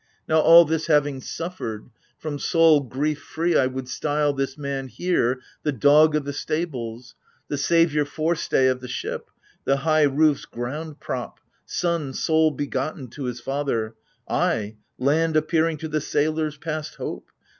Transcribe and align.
Now, 0.27 0.39
all 0.39 0.65
this 0.65 0.87
having 0.87 1.21
suffered, 1.21 1.87
from 2.17 2.39
soul 2.39 2.79
grief 2.79 3.19
free 3.21 3.55
I 3.55 3.67
would 3.67 3.87
style 3.87 4.33
this 4.33 4.57
man 4.57 4.87
here 4.87 5.39
the 5.61 5.71
dog 5.71 6.15
o' 6.15 6.19
the 6.19 6.33
stables, 6.33 7.13
The 7.49 7.57
saviour 7.59 8.03
forestay 8.03 8.65
of 8.67 8.79
the 8.81 8.87
ship, 8.87 9.29
the 9.63 9.77
high 9.85 10.05
roof's 10.05 10.45
Ground 10.45 10.99
prop, 10.99 11.39
son 11.67 12.13
sole 12.13 12.49
begotten 12.49 13.09
to 13.09 13.25
his 13.25 13.41
father,— 13.41 13.93
Ay, 14.27 14.77
land 14.97 15.35
appearing 15.37 15.77
to 15.77 15.87
the 15.87 16.01
sailors 16.01 16.57
past 16.57 16.95
hope. 16.95 17.29